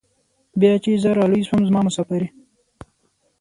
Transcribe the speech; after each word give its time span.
بيا 0.59 0.71
چې 0.83 0.91
زه 1.03 1.09
رالوى 1.17 1.43
سوم 1.47 1.61
زما 1.69 1.79
مسافرۍ. 1.87 2.29